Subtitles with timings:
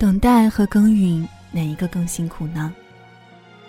[0.00, 2.72] 等待和耕耘哪一个更辛苦呢？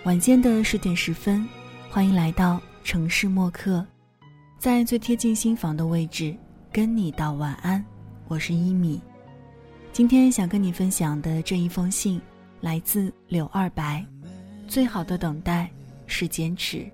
[0.04, 1.46] 晚间的十点十分，
[1.90, 3.86] 欢迎来到城市默客，
[4.58, 6.34] 在最贴近心房的位置
[6.72, 7.84] 跟你道晚安。
[8.28, 8.98] 我是一米，
[9.92, 12.18] 今天想跟你分享的这一封信
[12.62, 14.02] 来自柳二白。
[14.66, 15.70] 最好的等待
[16.06, 16.90] 是坚持。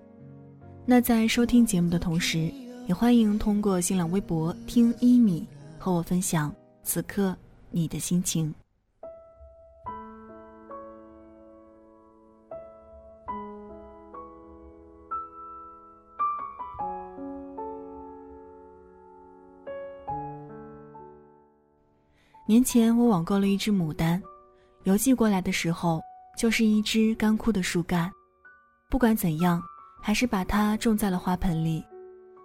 [0.84, 2.52] 那在收听节目的同时，
[2.88, 5.46] 也欢迎通过新浪微博听一米
[5.78, 6.52] 和我分享
[6.82, 7.36] 此刻
[7.70, 8.52] 你的心情。
[22.48, 24.22] 年前我网购了一只牡丹，
[24.84, 26.00] 邮寄过来的时候
[26.34, 28.10] 就是一只干枯的树干。
[28.88, 29.62] 不管怎样，
[30.00, 31.84] 还是把它种在了花盆里。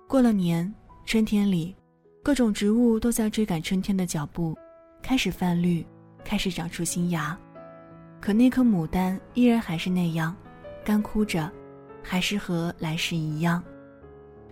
[0.06, 0.70] 过了年，
[1.06, 1.74] 春天里，
[2.22, 4.54] 各种植物都在追赶春天的脚步，
[5.02, 5.86] 开始泛绿，
[6.26, 7.40] 开始长出新芽。
[8.20, 10.36] 可那颗牡丹依然还是那样，
[10.84, 11.50] 干枯着，
[12.04, 13.64] 还是和来时一样。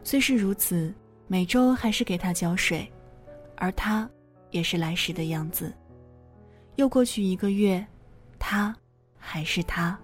[0.02, 0.94] 虽是如此，
[1.28, 2.90] 每周还是给它浇水，
[3.58, 4.10] 而它。
[4.52, 5.74] 也是来时的样子。
[6.76, 7.86] 又过去一个月，
[8.38, 8.76] 他
[9.18, 9.98] 还是他。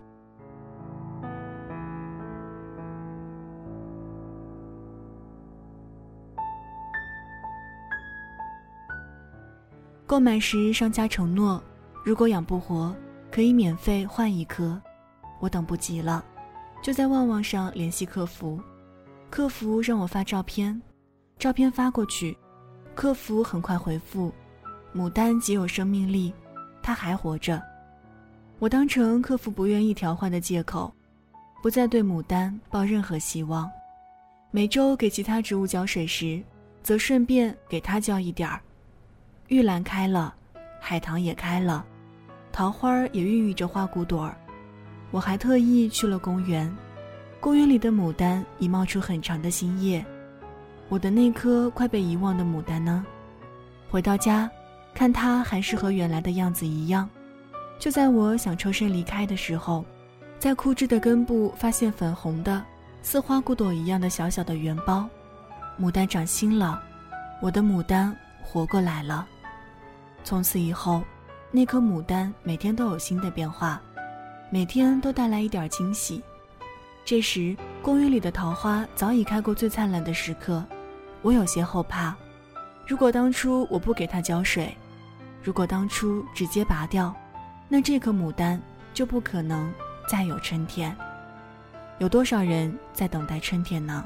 [10.06, 11.62] 购买时，商家承诺，
[12.06, 12.96] 如果养不活，
[13.30, 14.82] 可以免费换一颗。
[15.40, 16.24] 我等不及了，
[16.82, 18.60] 就在旺旺上联系客服，
[19.30, 20.82] 客服让我发照片，
[21.38, 22.38] 照片发过去。
[22.98, 24.34] 客服很快回复
[24.92, 26.34] ：“牡丹极有生命力，
[26.82, 27.62] 它还活着。”
[28.58, 30.92] 我当成客服不愿意调换的借口，
[31.62, 33.70] 不再对牡丹抱任何希望。
[34.50, 36.42] 每周给其他植物浇水时，
[36.82, 38.60] 则顺便给它浇一点儿。
[39.50, 40.34] 玉兰开了，
[40.82, 41.86] 海棠也开了，
[42.52, 44.36] 桃花也孕育着花骨朵儿。
[45.12, 46.76] 我还特意去了公园，
[47.40, 50.04] 公园里的牡丹已冒出很长的新叶。
[50.90, 53.06] 我的那颗快被遗忘的牡丹呢？
[53.90, 54.50] 回到家，
[54.94, 57.10] 看它还是和原来的样子一样。
[57.78, 59.84] 就在我想抽身离开的时候，
[60.40, 62.64] 在枯枝的根部发现粉红的、
[63.02, 65.06] 似花骨朵一样的小小的圆苞。
[65.80, 66.82] 牡丹长新了，
[67.42, 69.28] 我的牡丹活过来了。
[70.24, 71.04] 从此以后，
[71.52, 73.82] 那颗牡丹每天都有新的变化，
[74.50, 76.24] 每天都带来一点惊喜。
[77.06, 80.66] 这时，公园里的桃花早已开过最灿烂的时刻。
[81.28, 82.16] 我有些后怕，
[82.88, 84.74] 如果当初我不给它浇水，
[85.44, 87.14] 如果当初直接拔掉，
[87.68, 88.62] 那这颗牡丹
[88.94, 89.70] 就不可能
[90.08, 90.96] 再有春天。
[91.98, 94.06] 有多少人在等待春天呢？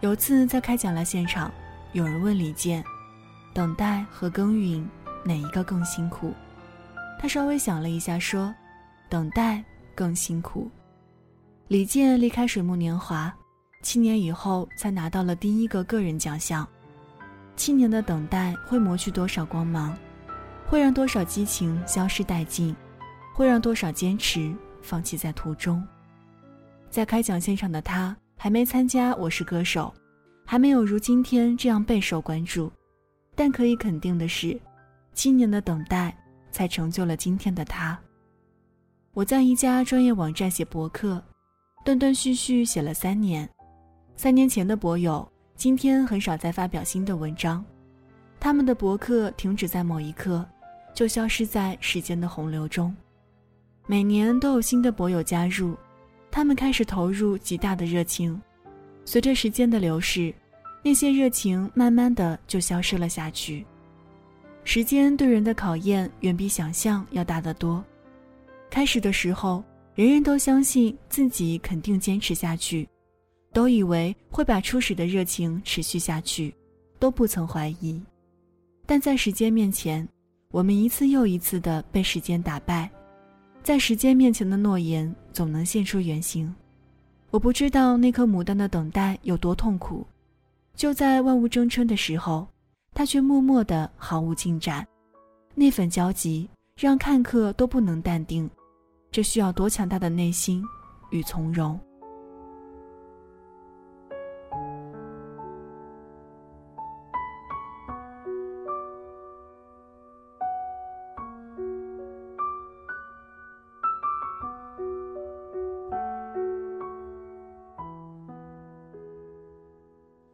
[0.00, 1.52] 有次在开讲了现场，
[1.92, 2.82] 有人问李健
[3.52, 4.88] ：“等待和耕耘
[5.22, 6.32] 哪一个更辛苦？”
[7.20, 8.54] 他稍微想了一下，说。
[9.08, 9.62] 等待
[9.94, 10.70] 更辛苦。
[11.68, 13.34] 李健离开水木年华，
[13.82, 16.66] 七年以后才拿到了第一个个人奖项。
[17.56, 19.96] 七年的等待会磨去多少光芒？
[20.66, 22.74] 会让多少激情消失殆尽？
[23.34, 25.86] 会让多少坚持放弃在途中？
[26.90, 29.92] 在开奖现场的他还没参加《我是歌手》，
[30.44, 32.70] 还没有如今天这样备受关注。
[33.34, 34.58] 但可以肯定的是，
[35.12, 36.16] 七年的等待
[36.50, 37.98] 才成就了今天的他。
[39.16, 41.22] 我在一家专业网站写博客，
[41.82, 43.48] 断断续续写了三年。
[44.14, 47.64] 三年前的博友，今天很少再发表新的文章，
[48.38, 50.44] 他们的博客停止在某一刻，
[50.92, 52.94] 就消失在时间的洪流中。
[53.86, 55.74] 每年都有新的博友加入，
[56.30, 58.38] 他们开始投入极大的热情。
[59.06, 60.34] 随着时间的流逝，
[60.82, 63.64] 那些热情慢慢的就消失了下去。
[64.62, 67.82] 时间对人的考验远比想象要大得多。
[68.76, 69.64] 开始的时候，
[69.94, 72.86] 人人都相信自己肯定坚持下去，
[73.50, 76.54] 都以为会把初始的热情持续下去，
[76.98, 77.98] 都不曾怀疑。
[78.84, 80.06] 但在时间面前，
[80.50, 82.90] 我们一次又一次的被时间打败，
[83.62, 86.54] 在时间面前的诺言总能现出原形。
[87.30, 90.06] 我不知道那颗牡丹的等待有多痛苦，
[90.74, 92.46] 就在万物争春的时候，
[92.92, 94.86] 它却默默的毫无进展，
[95.54, 96.46] 那份焦急
[96.76, 98.46] 让看客都不能淡定。
[99.16, 100.62] 这需要多强大的内心
[101.08, 101.80] 与从容。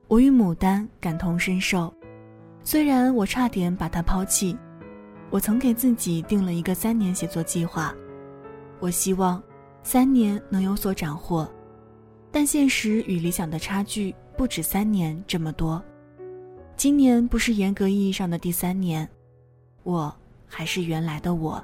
[0.09, 1.95] 我与牡丹感同身受，
[2.65, 4.59] 虽然我差点把它抛弃，
[5.31, 7.95] 我曾给自己定了一个三年写作计划，
[8.83, 9.41] 我希望
[9.85, 11.49] 三年能有所斩获，
[12.33, 15.81] 但现实与理想的差距不止三年这么多。
[16.77, 19.09] 今年不是严格意义上的第三年，
[19.85, 20.13] 我
[20.49, 21.63] 还是原来的我，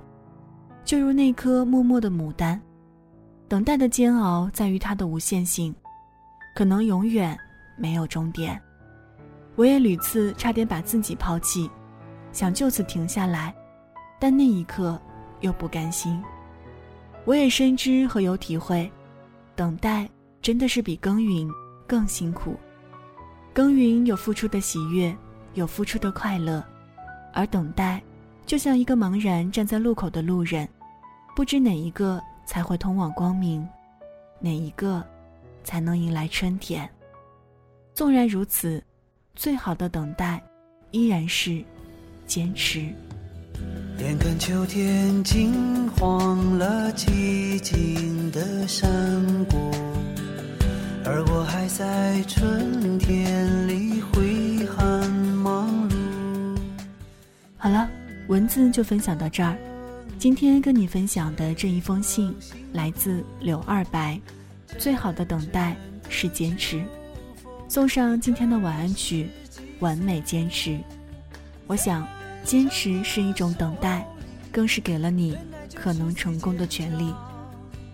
[0.85, 2.61] 就如那颗默默的牡丹，
[3.49, 5.75] 等待的煎熬在于它的无限性，
[6.55, 7.37] 可能永远。
[7.77, 8.61] 没有终点，
[9.57, 11.69] 我也屡次差点把自己抛弃，
[12.33, 13.53] 想就此停下来，
[14.21, 15.01] 但那一刻
[15.41, 16.21] 又不甘心。
[17.29, 18.91] 我也深知和有体会，
[19.55, 20.09] 等待
[20.41, 21.47] 真的是比耕耘
[21.87, 22.57] 更辛苦。
[23.53, 25.15] 耕耘有付出的喜悦，
[25.53, 26.65] 有付出的快乐，
[27.35, 28.03] 而等待，
[28.47, 30.67] 就像一个茫然站在路口的路人，
[31.37, 33.69] 不知哪一个才会通往光明，
[34.41, 35.05] 哪一个
[35.63, 36.89] 才能迎来春天。
[37.93, 38.83] 纵然如此，
[39.35, 40.43] 最好的等待，
[40.93, 41.63] 依然是
[42.25, 42.91] 坚持。
[44.01, 48.89] 眼看秋天金黄了寂静的山
[49.47, 49.73] 谷，
[51.05, 56.57] 而我还在春天里挥汗忙碌。
[57.57, 57.91] 好了，
[58.29, 59.59] 文字就分享到这儿。
[60.17, 62.33] 今天跟你分享的这一封信，
[62.73, 64.19] 来自柳二白。
[64.79, 65.77] 最好的等待
[66.09, 66.81] 是坚持。
[67.69, 69.29] 送上今天的晚安曲，
[69.81, 70.79] 完美坚持。
[71.67, 72.07] 我想，
[72.49, 74.09] 坚持是一种等待，
[74.51, 75.37] 更是给了你
[75.75, 77.13] 可能成功的权利。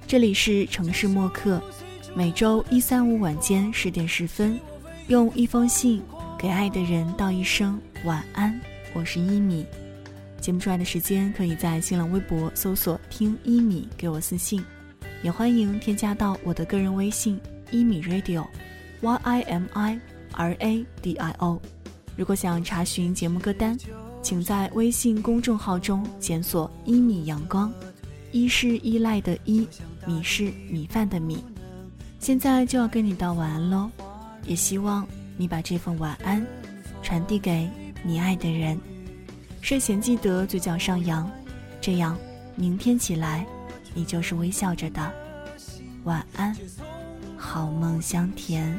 [0.07, 1.61] 这里是城市默客，
[2.15, 4.57] 每周一、三、五晚间十点十分，
[5.09, 6.01] 用一封信
[6.39, 8.57] 给爱的人道一声晚安。
[8.93, 9.67] 我是一米，
[10.41, 14.65] 节目出来的时间可以在新浪微博搜索“听一米”给我私信，
[15.21, 17.41] 也欢迎添加到我的个人微信
[17.73, 18.47] “一米 radio”。
[19.01, 21.61] y i m i r a d i o，
[22.17, 23.77] 如果想查询节目歌单，
[24.25, 27.71] 请在微信公众号中检索“一米阳光”，
[28.33, 29.69] 一是依赖的依，
[30.07, 31.45] 米是米饭的米。
[32.19, 33.91] 现在就要跟你道晚安喽，
[34.47, 35.07] 也希望
[35.37, 36.45] 你把这份晚安
[37.03, 37.69] 传递给
[38.03, 38.81] 你爱的人。
[39.61, 41.31] 睡前记得嘴角上扬，
[41.79, 42.17] 这样
[42.57, 43.47] 明天起来
[43.93, 45.13] 你就是微笑着的。
[46.05, 46.57] 晚安，
[47.37, 48.75] 好梦香甜。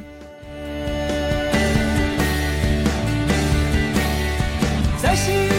[5.02, 5.55] 在心。